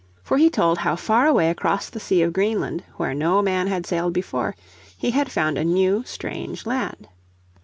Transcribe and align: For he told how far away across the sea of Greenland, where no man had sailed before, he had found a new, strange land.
For 0.23 0.39
he 0.39 0.49
told 0.49 0.79
how 0.79 0.95
far 0.95 1.27
away 1.27 1.51
across 1.51 1.87
the 1.91 1.99
sea 1.99 2.23
of 2.23 2.33
Greenland, 2.33 2.83
where 2.97 3.13
no 3.13 3.43
man 3.43 3.67
had 3.67 3.85
sailed 3.85 4.13
before, 4.13 4.55
he 4.97 5.11
had 5.11 5.31
found 5.31 5.59
a 5.59 5.63
new, 5.63 6.03
strange 6.07 6.65
land. 6.65 7.07